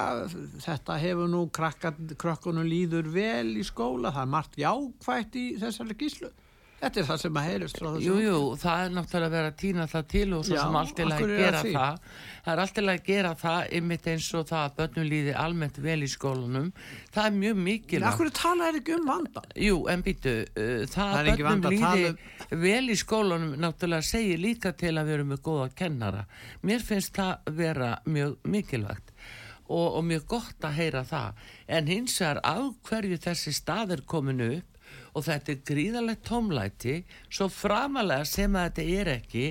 þetta 0.67 0.97
hefur 1.01 1.29
nú 1.33 1.45
krakka, 1.55 1.93
krökkunum 2.21 2.67
líður 2.69 3.09
vel 3.15 3.55
í 3.61 3.65
skóla 3.65 4.11
það 4.13 4.25
er 4.27 4.33
margt 4.35 4.59
jákvætt 4.61 5.39
í 5.41 5.47
þessari 5.63 5.97
gíslu 6.03 6.33
þetta 6.81 7.01
er 7.01 7.07
það 7.11 7.19
sem 7.23 7.39
að 7.41 7.47
heyrist 7.51 7.79
frá 7.81 7.89
þessu 7.93 8.07
Jú, 8.07 8.15
jú, 8.25 8.37
það 8.63 8.83
er 8.85 8.93
náttúrulega 8.97 9.29
að 9.29 9.35
vera 9.37 9.51
að 9.51 9.57
týna 9.61 9.87
það 9.91 10.07
til 10.15 10.25
og 10.37 10.45
svo 10.47 10.55
Já, 10.57 10.61
sem 10.63 10.79
allt 10.81 11.01
af 11.01 11.11
að 11.11 11.25
er 11.25 11.33
gera 11.41 11.61
því? 11.65 11.73
það. 11.75 11.99
Það 12.45 12.53
er 12.55 12.63
allt 12.65 12.75
til 12.79 12.85
að 12.93 13.03
gera 13.11 13.33
það 13.43 13.75
ymmit 13.81 14.09
eins 14.15 14.29
og 14.41 14.47
það 14.49 14.63
að 14.65 14.77
börnum 14.81 15.09
líði 15.11 15.35
almennt 15.45 15.81
vel 15.85 15.99
í 16.01 16.09
skólanum. 16.15 16.71
Það 17.13 17.29
er 17.31 17.37
mjög 17.41 17.57
en 17.57 17.65
mikilvægt. 17.69 18.09
akkur 18.15 18.33
tala 18.41 18.69
er 18.71 18.79
ekki 18.81 18.95
um 18.97 19.07
vanda 19.11 19.43
Jú, 19.67 19.77
en 19.93 20.03
býtu, 20.07 20.35
uh, 20.49 20.87
það 20.95 21.15
er 21.21 21.31
að 21.35 21.45
börnum 21.45 21.63
tala 21.67 21.75
um- 21.75 22.01
líði 22.01 22.63
vel 22.65 22.89
í 22.89 22.97
skólanum 23.05 23.53
náttúrulega 23.61 24.09
segir 24.11 24.39
líka 24.41 24.73
til 24.73 24.95
að 24.97 25.05
við 25.11 25.15
erum 25.19 25.29
með 25.35 25.45
góða 25.51 25.69
kennara. 25.75 26.25
Mér 26.65 26.81
finnst 26.81 27.13
það 27.15 27.55
vera 27.61 27.93
mjög 28.07 28.37
mikilvægt 28.45 29.13
og, 29.71 30.01
og 30.01 30.03
mjög 30.05 30.27
gott 30.27 30.65
að 30.67 30.73
heyra 30.81 31.05
það. 31.07 31.33
En 31.69 31.87
hins 31.87 32.17
vegar 32.21 32.41
af 32.43 32.73
hverju 32.89 33.19
þessi 33.23 33.53
stað 33.55 33.93
er 33.99 34.03
komin 34.07 34.41
upp 34.41 34.67
og 35.15 35.25
þetta 35.27 35.53
er 35.53 35.63
gríðalegt 35.67 36.25
tómlæti 36.29 36.97
svo 37.29 37.49
framalega 37.53 38.27
sem 38.29 38.57
að 38.57 38.69
þetta 38.69 39.01
er 39.01 39.11
ekki 39.17 39.45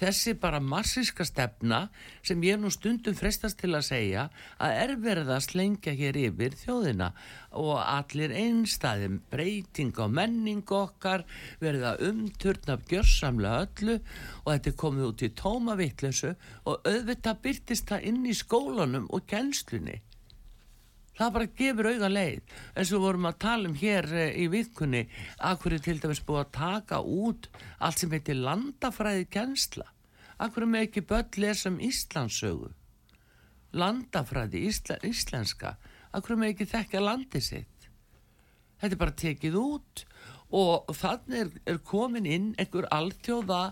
þessi 0.00 0.34
bara 0.40 0.60
massíska 0.62 1.26
stefna 1.28 1.84
sem 2.26 2.42
ég 2.46 2.60
nú 2.60 2.70
stundum 2.72 3.16
frestast 3.18 3.60
til 3.60 3.72
að 3.76 3.86
segja 3.90 4.26
að 4.62 4.76
er 4.82 4.94
verið 5.02 5.32
að 5.34 5.46
slengja 5.46 5.94
hér 5.98 6.18
yfir 6.26 6.56
þjóðina. 6.62 7.10
Og 7.58 7.74
allir 7.80 8.32
einstæðum 8.32 9.18
breyting 9.32 9.98
á 10.00 10.06
menning 10.08 10.64
okkar 10.72 11.26
verið 11.60 11.88
að 11.90 12.06
umturna 12.08 12.78
gjörsamlega 12.88 13.66
öllu. 13.66 13.98
Og 14.44 14.48
þetta 14.54 14.72
er 14.72 14.78
komið 14.84 15.10
út 15.10 15.26
í 15.26 15.32
tóma 15.42 15.76
vitleysu 15.80 16.32
og 16.64 16.88
auðvitað 16.88 17.44
byrtist 17.44 17.92
það 17.92 18.08
inn 18.12 18.24
í 18.26 18.38
skólanum 18.38 19.10
og 19.12 19.28
kennslunni 19.28 20.00
það 21.18 21.32
bara 21.36 21.50
gefur 21.60 21.90
auga 21.92 22.12
leið. 22.12 22.52
Eins 22.76 22.92
og 22.92 23.06
vorum 23.06 23.30
að 23.30 23.40
tala 23.46 23.70
um 23.70 23.78
hér 23.78 24.08
eh, 24.12 24.36
í 24.42 24.46
vikunni 24.52 25.06
að 25.38 25.64
hverju 25.64 25.82
til 25.86 25.98
dæmis 26.02 26.22
búið 26.26 26.44
að 26.44 26.52
taka 26.58 27.00
út 27.02 27.50
allt 27.78 28.02
sem 28.02 28.14
heitir 28.14 28.40
landafræði 28.40 29.26
kjensla 29.32 29.88
að 30.42 30.54
hverju 30.54 30.70
með 30.72 30.86
ekki 30.88 31.08
börn 31.10 31.42
lesa 31.42 31.70
um 31.70 31.82
Íslandsögu 31.82 32.72
landafræði 33.72 34.66
ísla, 34.68 34.98
íslenska. 35.06 35.76
Að 36.12 36.26
hverju 36.26 36.40
með 36.40 36.54
ekki 36.54 36.68
þekka 36.72 37.02
landi 37.02 37.40
sitt? 37.44 37.88
Þetta 38.80 38.96
er 38.96 39.00
bara 39.00 39.20
tekið 39.22 39.58
út 39.60 40.04
og 40.52 40.90
þannig 40.98 41.38
er, 41.40 41.52
er 41.72 41.78
komin 41.86 42.28
inn 42.28 42.50
einhver 42.60 42.88
alþjóða 42.92 43.62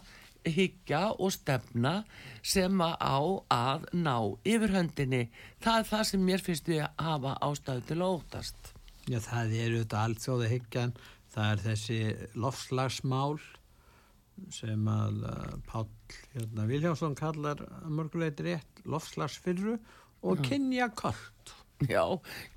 hyggja 0.46 1.02
og 1.18 1.32
stefna 1.34 2.00
sem 2.42 2.82
að 2.84 2.96
á 3.00 3.18
að 3.54 3.86
ná 3.96 4.16
yfirhöndinni. 4.48 5.24
Það 5.62 5.78
er 5.78 5.88
það 5.92 6.04
sem 6.10 6.26
mér 6.26 6.44
finnst 6.44 6.68
við 6.70 6.84
að 6.86 7.06
hafa 7.10 7.36
ástæðu 7.48 7.86
til 7.88 7.98
að 8.00 8.12
óttast. 8.18 8.74
Já, 9.10 9.18
það 9.24 9.56
eru 9.64 9.80
þetta 9.82 10.02
allt 10.04 10.24
þjóða 10.24 10.50
hyggjan, 10.54 10.92
það 11.34 11.54
er 11.54 11.64
þessi 11.64 12.00
lofslagsmál 12.38 13.40
sem 14.54 14.86
að 14.88 15.24
uh, 15.28 15.56
Páll 15.68 15.88
hérna, 16.34 16.66
Viljánsson 16.68 17.16
kallar 17.18 17.60
að 17.60 17.90
mörgulegt 17.92 18.40
rétt 18.44 18.84
lofslagsfyrru 18.88 19.76
og 20.24 20.40
kynja 20.46 20.88
kort. 20.96 21.39
Já, 21.88 22.04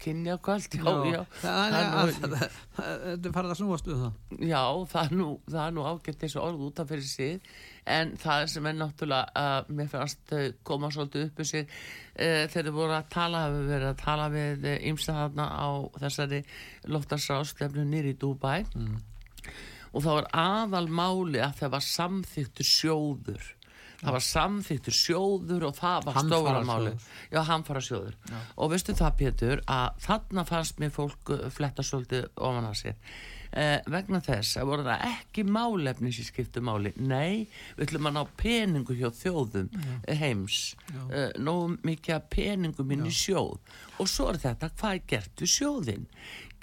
kynja 0.04 0.38
kvöld, 0.44 0.74
já, 0.76 0.94
já. 1.08 1.22
Það 1.40 1.76
er, 1.78 1.86
að, 1.96 2.10
þetta 2.76 3.30
er 3.30 3.36
farið 3.38 3.54
að 3.54 3.60
snúast 3.62 3.86
við 3.88 4.02
það. 4.02 4.18
Já, 4.50 4.64
það 4.92 5.06
er 5.06 5.14
nú, 5.16 5.28
nú 5.78 5.86
ágætt 5.88 6.26
þessu 6.26 6.42
orð 6.44 6.66
út 6.68 6.82
af 6.84 6.90
fyrir 6.92 7.08
sig 7.08 7.54
en 7.96 8.14
það 8.20 8.46
sem 8.52 8.68
er 8.68 8.76
náttúrulega 8.80 9.32
að 9.40 9.72
mér 9.78 9.90
fannst 9.92 10.22
þau 10.28 10.44
koma 10.68 10.92
svolítið 10.92 11.26
upp 11.30 11.40
um 11.40 11.48
sig 11.48 11.66
uh, 11.68 12.44
þegar 12.52 12.68
þau 12.68 12.76
voru 12.78 12.98
að 12.98 13.10
tala 13.16 13.46
hafa 13.46 13.64
verið 13.72 13.90
að 13.90 14.04
tala 14.04 14.28
við 14.34 14.70
ymsta 14.92 15.18
þarna 15.18 15.48
á 15.52 15.68
þessari 16.04 16.44
loftarsrástefnu 16.92 17.88
nýri 17.88 18.16
í 18.16 18.20
Dubai 18.20 18.64
og 19.94 20.00
það 20.04 20.16
var 20.20 20.32
aðal 20.44 20.88
máli 20.90 21.44
að 21.44 21.60
það 21.62 21.76
var 21.78 21.88
samþyktur 21.90 22.72
sjóður 22.74 23.52
það 24.04 24.18
var 24.18 24.26
samþyktur 24.30 24.98
sjóður 24.98 25.68
og 25.70 25.78
það 25.80 26.10
var 26.10 26.20
stóra 26.20 26.58
máli 26.64 26.92
Hamfarasjóður. 26.94 27.08
já, 27.32 27.40
hamfara 27.50 27.84
sjóður. 27.88 28.18
Og 28.58 28.74
veistu 28.74 28.98
það 29.00 29.16
Pétur 29.24 29.64
að 29.68 30.04
þarna 30.08 30.46
fannst 30.50 30.84
mér 30.84 30.94
fólk 30.94 31.34
uh, 31.34 31.48
fletta 31.54 31.86
svolítið 31.86 32.28
ofan 32.36 32.70
að 32.70 32.78
sér. 32.84 33.16
Eh, 33.54 33.84
vegna 33.94 34.18
þess 34.24 34.58
að 34.58 34.70
voru 34.72 34.86
það 34.88 35.04
ekki 35.12 35.44
málefni 35.46 36.10
sem 36.16 36.26
skiptu 36.26 36.62
máli. 36.66 36.90
Nei, 36.98 37.46
við 37.78 37.84
ætlum 37.86 38.10
að 38.10 38.16
ná 38.16 38.22
peningu 38.40 38.96
hjá 38.98 39.12
þjóðum 39.14 39.68
eh, 39.78 40.16
heims. 40.18 40.62
Eh, 41.12 41.30
nógu 41.38 41.76
mikið 41.86 42.16
af 42.16 42.26
peningum 42.34 42.96
inn 42.96 43.06
í 43.06 43.14
sjóð. 43.14 43.60
Og 44.02 44.10
svo 44.10 44.32
er 44.32 44.42
þetta 44.42 44.72
hvað 44.74 44.98
er 44.98 45.06
gert 45.14 45.46
við 45.46 45.54
sjóðin 45.54 46.10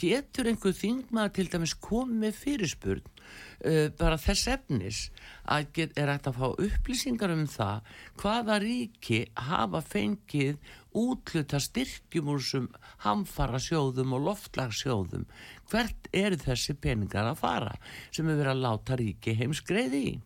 getur 0.01 0.49
einhver 0.51 0.75
þingmaður 0.75 1.35
til 1.37 1.47
dæmis 1.53 1.77
komið 1.79 2.37
fyrirspurn 2.41 3.09
uh, 3.31 3.89
bara 3.99 4.19
þess 4.21 4.51
efnis 4.55 5.01
að 5.45 5.71
get, 5.77 5.97
er 5.99 6.13
hægt 6.13 6.31
að 6.31 6.41
fá 6.41 6.47
upplýsingar 6.67 7.35
um 7.35 7.47
það 7.51 7.93
hvaða 8.23 8.59
ríki 8.65 9.21
hafa 9.51 9.83
fengið 9.85 10.73
útluta 10.97 11.61
styrkjum 11.63 12.33
úr 12.33 12.43
þessum 12.43 12.71
hamfara 13.05 13.61
sjóðum 13.63 14.17
og 14.19 14.27
loftlagsjóðum 14.29 15.29
hvert 15.71 16.11
eru 16.13 16.41
þessi 16.41 16.75
peningar 16.75 17.31
að 17.31 17.41
fara 17.45 17.77
sem 18.11 18.27
er 18.27 18.41
verið 18.41 18.55
að 18.57 18.67
láta 18.67 18.99
ríki 18.99 19.37
heimsgreiði 19.39 20.03
í? 20.11 20.19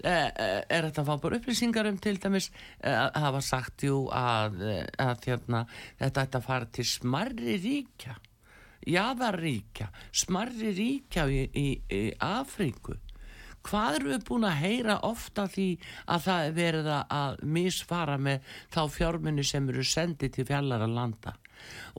Eh, 0.00 0.30
eh, 0.32 0.62
er 0.64 0.86
þetta 0.86 1.02
að 1.02 1.08
fá 1.10 1.20
bara 1.20 1.36
upplýsingar 1.36 1.88
um 1.90 1.98
til 2.00 2.14
dæmis 2.16 2.46
að 2.80 3.18
hafa 3.20 3.42
sagt 3.44 3.84
jú 3.84 4.06
að, 4.16 4.56
eh, 4.64 4.86
að 4.96 5.26
hérna, 5.28 5.66
þetta 6.00 6.22
ætti 6.24 6.38
að 6.38 6.46
fara 6.46 6.68
til 6.72 6.86
smarri 6.88 7.58
ríkja 7.60 8.16
jaðarríkja 8.88 9.90
smarri 10.12 10.72
ríkja 10.76 11.28
í, 11.28 11.44
í, 11.52 11.68
í 11.92 12.02
Afríku. 12.24 12.96
Hvað 13.60 13.98
eru 13.98 14.08
við 14.14 14.22
búin 14.24 14.46
að 14.48 14.60
heyra 14.62 14.94
ofta 15.04 15.44
því 15.52 15.66
að 16.08 16.22
það 16.24 16.46
er 16.46 16.54
verið 16.56 16.86
að 16.96 17.42
misfara 17.44 18.16
með 18.16 18.54
þá 18.72 18.80
fjármunni 18.94 19.44
sem 19.44 19.68
eru 19.68 19.84
sendið 19.84 20.32
til 20.36 20.46
fjallara 20.48 20.88
landa? 20.88 21.34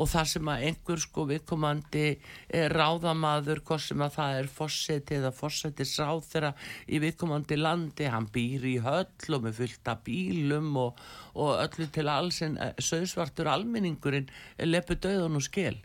Og 0.01 0.09
það 0.09 0.29
sem 0.31 0.49
að 0.49 0.63
einhver 0.65 1.03
sko 1.03 1.27
viðkomandi 1.29 2.05
eh, 2.09 2.65
ráðamaður 2.73 3.61
hvort 3.67 3.85
sem 3.85 4.01
að 4.01 4.15
það 4.15 4.39
er 4.39 4.49
fórseti 4.55 5.19
eða 5.19 5.31
fórsetis 5.37 5.93
ráðþeirra 6.01 6.51
í 6.89 7.01
viðkomandi 7.03 7.59
landi, 7.59 8.09
hann 8.09 8.25
býr 8.33 8.65
í 8.65 8.75
höll 8.81 9.37
og 9.37 9.45
með 9.45 9.61
fullt 9.61 9.93
af 9.93 10.01
bílum 10.09 10.73
og, 10.81 11.05
og 11.37 11.61
öllu 11.61 11.91
til 11.93 12.09
alls 12.09 12.41
en 12.41 12.57
eh, 12.57 12.73
söðsvartur 12.81 13.53
almenningurinn 13.53 14.33
lepu 14.65 14.97
döðun 14.97 15.37
og 15.37 15.45
skil 15.45 15.77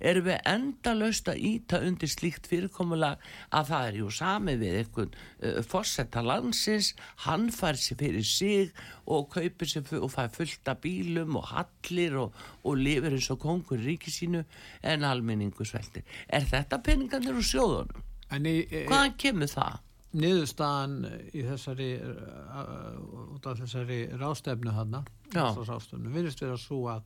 erum 0.00 0.26
við 0.28 0.40
endalaust 0.50 1.28
að 1.30 1.42
íta 1.50 1.80
undir 1.84 2.10
slíkt 2.10 2.48
fyrirkomulag 2.50 3.22
að 3.54 3.70
það 3.70 3.88
er 3.88 3.98
jú 4.00 4.10
sami 4.14 4.56
við 4.60 4.78
einhvern 4.80 5.14
uh, 5.14 5.60
fórsetta 5.66 6.24
landsins, 6.24 6.92
hann 7.26 7.50
fær 7.54 7.78
sér 7.80 8.00
fyrir 8.02 8.28
sig 8.28 8.74
og 9.06 9.30
kaupir 9.34 9.70
sér 9.70 9.94
og 10.00 10.10
fær 10.14 10.32
fullt 10.34 10.70
af 10.70 10.82
bílum 10.84 11.38
og 11.40 11.48
hallir 11.52 12.18
og, 12.26 12.44
og 12.64 12.78
lifir 12.80 13.14
eins 13.14 13.30
og 13.34 13.42
kongur 13.44 13.80
í 13.80 13.94
ríki 13.94 14.12
sínu 14.14 14.44
en 14.82 15.06
almenningu 15.08 15.66
sveltir. 15.68 16.04
Er 16.28 16.46
þetta 16.48 16.82
peningarnir 16.84 17.36
úr 17.36 17.46
sjóðunum? 17.46 18.06
Í, 18.34 18.54
í 18.64 18.86
Hvaðan 18.88 19.18
kemur 19.20 19.50
það? 19.50 19.82
niðurstaðan 20.14 20.96
í 21.34 21.42
þessari 21.42 21.88
uh, 21.98 23.34
út 23.34 23.46
af 23.50 23.58
þessari 23.58 24.04
rástefnu 24.20 24.74
þarna, 24.74 25.02
Já. 25.34 25.48
rástefnu, 25.58 26.12
virðist 26.14 26.42
vera 26.44 26.58
svo 26.60 26.84
að 26.92 27.02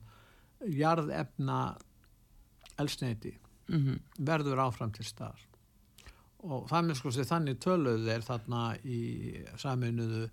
jarðefna 0.77 1.59
elsneiti 2.79 3.35
Mm 3.69 3.99
verður 4.25 4.59
áfram 4.63 4.91
til 4.91 5.05
staðar. 5.05 5.41
Og 6.41 6.71
með 6.71 6.95
sko 6.97 7.11
þannig 7.11 7.59
töluðu 7.59 8.07
þeir 8.07 8.23
þarna 8.25 8.61
í 8.83 8.99
saminuðu 9.57 10.29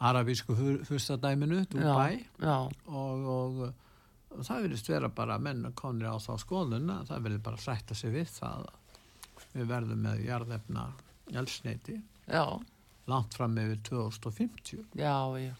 arabísku 0.00 0.56
fyrstadæminu 0.88 1.64
Dubai. 1.70 2.24
Já, 2.40 2.46
já, 2.46 2.56
og, 2.86 3.26
og, 3.34 3.74
og 4.30 4.44
það 4.44 4.62
verðist 4.62 4.88
vera 4.88 5.08
bara 5.08 5.38
menn 5.38 5.72
konir 5.76 6.08
á 6.08 6.16
þá 6.18 6.38
skoðun 6.40 6.90
að 6.90 7.06
það 7.12 7.22
verður 7.22 7.42
bara 7.48 7.56
sætta 7.56 7.94
sig 7.94 8.14
við 8.14 8.28
það 8.32 8.66
að 8.66 8.80
við 9.54 9.66
verðum 9.70 10.04
með 10.06 10.24
jarðefna 10.24 10.86
elsneiti 11.40 11.96
já, 12.26 12.44
langt 13.10 13.34
fram 13.36 13.58
yfir 13.58 13.82
2050 13.90 14.84
já, 14.94 15.16
já. 15.40 15.54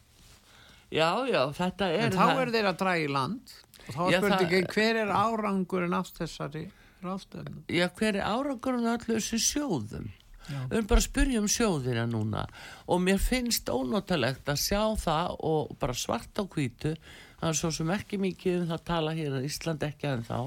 Já, 0.90 1.10
já, 1.30 1.42
þetta 1.54 1.90
er 1.94 2.06
en 2.08 2.16
þá 2.18 2.24
eru 2.42 2.54
þeir 2.54 2.68
að 2.72 2.78
draga 2.80 3.02
í 3.02 3.10
land 3.10 3.52
og 3.86 3.92
þá 3.94 4.00
er 4.06 4.16
spurningin 4.24 4.70
hver 4.74 5.02
er 5.04 5.12
árangurinn 5.14 5.94
af 5.94 6.10
þessari 6.16 6.64
rástefnu 7.04 7.62
Já, 7.70 7.86
hver 7.98 8.18
er 8.18 8.26
árangurinn 8.26 8.88
af 8.90 9.04
öllu 9.04 9.20
þessu 9.20 9.38
sjóðum? 9.44 10.08
Já. 10.50 10.58
Við 10.66 10.76
erum 10.80 10.90
bara 10.90 11.02
að 11.02 11.06
spyrja 11.06 11.40
um 11.40 11.48
sjóðina 11.50 12.04
núna 12.10 12.44
og 12.90 13.02
mér 13.04 13.20
finnst 13.22 13.70
ónótalegt 13.70 14.50
að 14.50 14.62
sjá 14.64 14.82
það 14.98 15.36
og 15.46 15.74
bara 15.78 15.94
svart 15.94 16.42
á 16.42 16.44
hvítu 16.44 16.96
það 17.40 17.48
er 17.50 17.58
svo 17.60 17.70
sem 17.74 17.92
ekki 17.94 18.20
mikið 18.20 18.58
um 18.60 18.66
það 18.68 18.76
að 18.76 18.86
tala 18.90 19.14
hér 19.16 19.36
að 19.38 19.46
Ísland 19.48 19.86
ekki 19.86 20.10
en 20.10 20.24
þá 20.28 20.38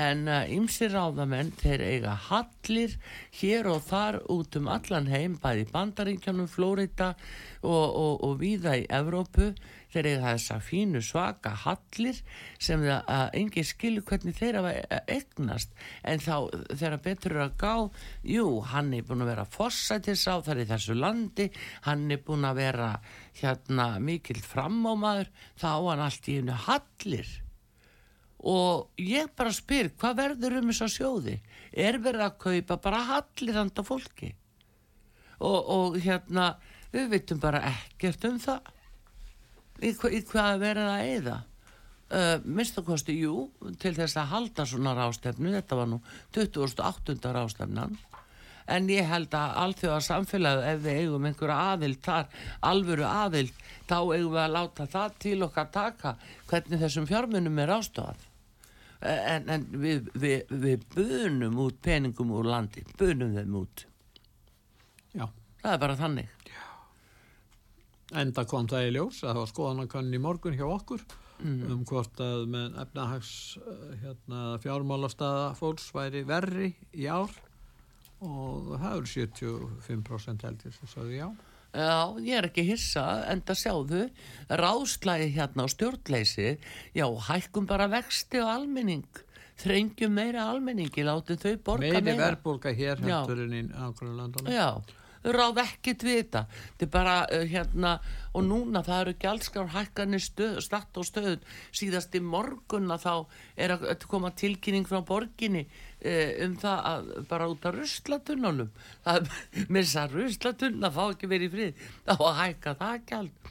en 0.00 0.22
ymsir 0.54 0.94
ráðamenn 0.94 1.50
þeir 1.58 1.82
eiga 1.82 2.14
hallir 2.28 2.94
hér 3.40 3.70
og 3.72 3.82
þar 3.88 4.20
út 4.30 4.58
um 4.60 4.70
allan 4.70 5.10
heim 5.10 5.34
bæði 5.42 5.66
Bandaríkjanum, 5.72 6.46
Flórida 6.50 7.12
og, 7.62 7.86
og, 7.88 8.14
og 8.22 8.38
víða 8.42 8.76
í 8.78 8.86
Evrópu 8.86 9.50
þeir 9.90 10.08
eiga 10.10 10.32
þessa 10.34 10.58
fínu 10.64 11.02
svaka 11.04 11.54
hallir 11.64 12.20
sem 12.58 12.84
það 12.84 13.10
að 13.16 13.36
engin 13.40 13.68
skilur 13.68 14.06
hvernig 14.06 14.38
þeir 14.38 14.60
hafa 14.60 15.00
egnast 15.16 15.74
en 16.02 16.22
þá 16.22 16.34
þegar 16.70 16.98
betur 17.04 17.36
er 17.36 17.44
að 17.46 17.56
gá 17.60 17.74
jú, 18.36 18.46
hann 18.70 18.94
er 18.94 19.06
búin 19.06 19.24
að 19.24 19.32
vera 19.32 19.48
fossætis 19.50 20.26
á 20.30 20.38
þar 20.46 20.62
í 20.62 20.68
þessu 20.70 20.96
landi 20.98 21.50
hann 21.86 22.08
er 22.10 22.22
búin 22.24 22.46
að 22.48 22.62
vera 22.62 22.90
hérna 23.40 23.92
mikill 24.02 24.40
framámaður 24.42 25.30
þá 25.60 25.70
hann 25.74 26.04
allt 26.06 26.28
í 26.28 26.40
einu 26.40 26.56
hallir. 26.66 27.30
Og 28.40 29.00
ég 29.04 29.32
bara 29.36 29.52
spyr 29.52 29.90
hvað 30.00 30.20
verður 30.22 30.58
um 30.60 30.70
þess 30.70 30.86
að 30.86 30.94
sjóði? 30.94 31.36
Er 31.72 32.00
verið 32.00 32.26
að 32.26 32.38
kaupa 32.44 32.78
bara 32.80 33.02
hallir 33.10 33.58
handa 33.58 33.84
fólki? 33.84 34.32
Og, 35.40 35.58
og 35.60 35.98
hérna 36.00 36.54
við 36.92 37.10
veitum 37.14 37.40
bara 37.40 37.62
ekkert 37.68 38.24
um 38.28 38.38
það 38.40 38.70
í, 39.82 39.94
hva, 39.96 40.10
í 40.12 40.20
hvað 40.28 40.60
verið 40.64 40.90
að 40.90 41.08
eða 41.14 41.38
uh, 41.40 42.36
minnstakosti, 42.44 43.16
jú 43.20 43.48
til 43.82 43.94
þess 43.96 44.18
að 44.20 44.32
halda 44.34 44.66
svona 44.68 44.94
rástefnu 44.98 45.54
þetta 45.56 45.80
var 45.80 45.90
nú 45.90 46.00
2008. 46.36 47.18
rástefnan 47.34 47.98
en 48.70 48.88
ég 48.92 49.06
held 49.08 49.34
að 49.34 49.54
allþjóða 49.64 50.00
samfélagi 50.06 50.66
ef 50.72 50.82
við 50.84 50.98
eigum 51.04 51.28
einhverja 51.28 51.58
aðild 51.74 52.00
þar, 52.04 52.26
alvöru 52.70 53.06
aðild 53.08 53.62
þá 53.88 53.96
eigum 53.98 54.34
við 54.34 54.42
að 54.44 54.56
láta 54.56 54.88
það 54.90 55.16
til 55.24 55.36
okkar 55.46 55.70
taka 55.74 56.16
hvernig 56.50 56.82
þessum 56.84 57.08
fjármunum 57.10 57.62
er 57.64 57.74
ástofað 57.78 58.26
en, 59.00 59.48
en 59.48 59.66
við, 59.80 60.10
við, 60.14 60.50
við 60.50 60.84
bunum 60.94 61.62
út 61.64 61.78
peningum 61.82 62.34
úr 62.36 62.50
landi, 62.50 62.84
bunum 63.00 63.32
þeim 63.36 63.56
út 63.62 63.86
Já. 65.16 65.26
það 65.62 65.72
er 65.72 65.82
bara 65.86 65.98
þannig 65.98 66.36
Enda 68.12 68.44
kom 68.44 68.66
það 68.66 68.88
í 68.88 68.94
ljós 68.96 69.20
að 69.22 69.28
það 69.34 69.40
var 69.42 69.50
skoðanakann 69.54 70.14
í 70.16 70.18
morgun 70.22 70.56
hjá 70.58 70.66
okkur 70.66 71.04
Mm. 71.40 71.70
um 71.72 71.84
hvort 71.88 72.18
að 72.20 72.42
með 72.52 72.74
efnahags 72.82 73.28
uh, 73.64 73.94
hérna, 74.02 74.40
fjármálastaða 74.60 75.54
fólks 75.56 75.86
væri 75.96 76.20
verri 76.28 76.66
í 76.92 77.06
ár 77.08 77.32
og 78.20 78.74
það 78.76 78.96
eru 78.98 79.08
75% 79.08 80.44
heldur 80.44 80.74
sem 80.76 80.90
sagði 80.92 81.16
já. 81.22 81.30
Já, 81.72 81.96
ég 82.26 82.34
er 82.42 82.48
ekki 82.50 82.66
hissa, 82.66 83.06
en 83.32 83.40
það 83.46 83.58
sjáðu, 83.62 84.02
ráðslægi 84.60 85.30
hérna 85.38 85.64
á 85.64 85.68
stjórnleysi, 85.72 86.48
já, 86.98 87.06
hækkum 87.30 87.68
bara 87.70 87.86
vexti 87.88 88.40
og 88.42 88.50
almenning, 88.58 89.06
þrengjum 89.64 90.12
meira 90.20 90.44
almenningi, 90.50 91.04
látum 91.06 91.40
þau 91.40 91.54
borga 91.70 91.86
Meiri 91.88 92.04
meira. 92.10 92.26
verðbólga 92.26 92.72
hér 92.74 93.00
Já. 93.00 93.20
heldur 93.22 93.44
en 93.46 93.54
í 93.54 93.62
ákveðinu 93.70 94.16
landunum. 94.18 94.52
Já, 94.52 94.68
þau 95.24 95.34
ráð 95.36 95.60
ekkert 95.64 96.04
við 96.06 96.18
þetta, 96.20 96.42
þetta 96.52 96.86
er 96.86 96.92
bara 96.94 97.14
uh, 97.26 97.44
hérna, 97.50 97.92
og 98.32 98.46
núna 98.46 98.82
það 98.86 99.02
eru 99.04 99.14
gjaldskar 99.24 99.70
hækkanir 99.74 100.24
statt 100.64 101.00
og 101.00 101.06
stöð, 101.08 101.46
síðast 101.76 102.16
í 102.16 102.22
morgun 102.24 102.90
að 102.94 103.06
þá 103.06 103.14
er 103.66 103.76
að 103.76 104.08
koma 104.10 104.32
tilkynning 104.32 104.88
frá 104.88 105.00
borginni 105.06 105.66
uh, 105.66 106.28
um 106.46 106.58
það 106.60 106.84
að 106.94 107.14
bara 107.30 107.48
út 107.52 107.70
af 107.70 107.78
ruslatununum, 107.78 108.74
það 109.06 109.32
með 109.72 109.80
þess 109.86 110.02
að 110.04 110.18
ruslatunna 110.18 110.92
fá 110.94 111.02
ekki 111.08 111.32
verið 111.32 111.56
frið, 111.56 111.88
þá 112.08 112.14
hækka 112.42 112.78
það 112.80 113.08
gjald. 113.12 113.50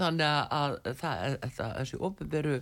Þannig 0.00 0.24
að, 0.24 0.52
að 0.56 0.94
það, 0.96 1.34
það, 1.56 1.72
þessi 1.76 1.98
ofinberu 2.06 2.52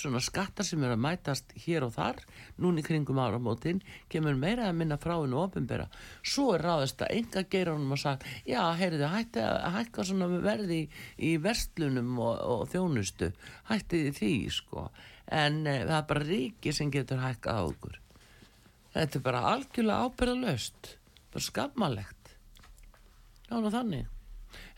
svona 0.00 0.22
skattar 0.24 0.66
sem 0.66 0.82
eru 0.82 0.96
að 0.96 1.04
mætast 1.04 1.52
hér 1.62 1.86
og 1.86 1.92
þar, 1.94 2.18
núni 2.58 2.82
kringum 2.86 3.20
áramótin, 3.22 3.82
kemur 4.10 4.38
meira 4.40 4.66
að 4.66 4.80
minna 4.80 4.98
frá 4.98 5.14
hennu 5.14 5.38
ofinbera. 5.44 5.86
Svo 6.26 6.56
er 6.56 6.66
ráðist 6.66 7.04
að 7.06 7.14
enga 7.20 7.44
geira 7.52 7.76
honum 7.76 7.94
að 7.94 8.02
sagja, 8.02 8.34
já, 8.50 8.62
heyrðu, 8.80 9.12
hætti 9.14 9.44
að 9.44 9.68
hækka 9.76 10.08
svona 10.10 10.30
verði 10.42 10.80
í, 10.80 10.90
í 11.30 11.32
verslunum 11.44 12.18
og, 12.18 12.34
og 12.56 12.66
þjónustu, 12.74 13.30
hætti 13.70 14.02
því, 14.18 14.34
sko. 14.58 14.88
En 15.28 15.62
e, 15.68 15.78
það 15.84 15.96
er 16.00 16.10
bara 16.10 16.26
ríki 16.26 16.74
sem 16.74 16.90
getur 16.90 17.22
hækkað 17.22 17.62
á 17.62 17.64
okkur. 17.68 17.98
Þetta 18.98 19.20
er 19.20 19.26
bara 19.30 19.48
algjörlega 19.54 20.10
ábyrðalöst, 20.10 20.94
bara 21.30 21.46
skammalegt. 21.46 22.38
Já, 23.46 23.58
þannig. 23.70 24.08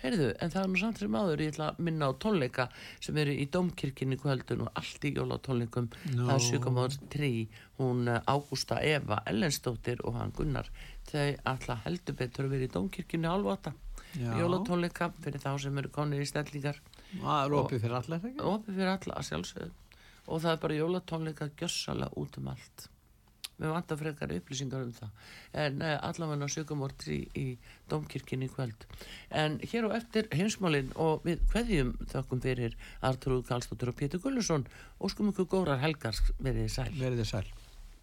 Heyrðu, 0.00 0.30
en 0.40 0.52
það 0.52 0.62
er 0.62 0.70
nú 0.72 0.80
samt 0.80 1.00
sem 1.02 1.16
áður, 1.18 1.42
ég 1.44 1.52
ætla 1.52 1.66
að 1.70 1.80
minna 1.84 2.08
á 2.08 2.12
tónleika 2.22 2.66
sem 3.04 3.18
eru 3.20 3.34
í 3.36 3.44
Dómkirkjunni 3.52 4.16
kvöldun 4.22 4.64
og 4.64 4.70
allt 4.80 5.04
í 5.04 5.12
jólatónleikum. 5.18 5.90
Nú. 6.14 6.22
Það 6.22 6.32
er 6.34 6.44
Sjökamóður 6.46 6.96
3, 7.12 7.28
hún 7.82 8.08
eh, 8.08 8.30
Ágústa 8.32 8.80
Eva 8.80 9.20
Ellensdóttir 9.28 10.00
og 10.08 10.16
hann 10.16 10.32
Gunnar. 10.36 10.70
Þau 11.10 11.26
ætla 11.52 11.76
heldur 11.84 12.16
betur 12.16 12.48
að 12.48 12.56
vera 12.56 12.68
í 12.68 12.72
Dómkirkjunni 12.78 13.28
álvata. 13.28 13.74
Jólatónleika 14.16 15.10
fyrir 15.22 15.42
þá 15.42 15.52
sem 15.62 15.82
eru 15.82 15.92
konir 15.94 16.24
í 16.24 16.28
stellingar. 16.28 16.80
Það 17.12 17.44
er 17.44 17.58
opið 17.60 17.84
fyrir 17.84 17.98
ekki? 18.16 18.32
Opið 18.54 18.80
fyrir 18.80 18.94
alla 18.94 19.18
að 19.20 19.28
sjálfsögðu. 19.28 19.70
Og 20.30 20.40
það 20.42 20.54
er 20.54 20.64
bara 20.64 20.80
jólatónleika 20.80 21.50
gjössalega 21.60 22.16
út 22.24 22.40
um 22.40 22.50
allt. 22.54 22.88
Við 23.60 23.74
vantar 23.74 24.00
frekar 24.00 24.34
upplýsingar 24.34 24.86
um 24.86 24.92
það. 24.96 25.14
En 25.64 25.80
uh, 25.84 25.96
allavega 26.08 26.48
sögumortri 26.48 27.20
í, 27.20 27.28
í 27.36 27.46
Dómkirkjunni 27.92 28.48
í 28.48 28.52
kvöld. 28.54 28.86
En 29.30 29.58
hér 29.60 29.90
á 29.92 30.00
eftir 30.00 30.30
heimsmálinn 30.34 30.94
og 30.96 31.26
við 31.28 31.44
hverjum 31.52 31.94
þökkum 32.12 32.44
fyrir 32.44 32.76
Artrúð 33.04 33.46
Karlsdóttur 33.50 33.92
og 33.92 34.00
Pétur 34.00 34.24
Gullusson 34.24 34.68
og 34.98 35.12
skum 35.12 35.34
ykkur 35.34 35.50
górar 35.56 35.82
helgar 35.84 36.16
verið. 36.38 36.72
Verðið 37.00 37.28
sæl. 37.28 37.48